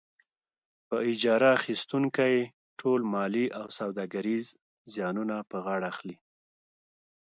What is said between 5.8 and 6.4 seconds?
اخلي.